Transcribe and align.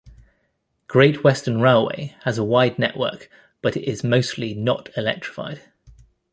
Great 0.87 1.23
Western 1.23 1.61
Railway 1.61 2.15
has 2.23 2.39
a 2.39 2.43
wide 2.43 2.79
network, 2.79 3.29
but 3.61 3.77
it 3.77 3.83
is 3.87 4.03
mostly 4.03 4.55
not 4.55 4.89
electrified. 4.97 5.61